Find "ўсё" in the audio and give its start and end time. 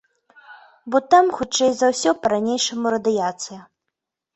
1.95-2.09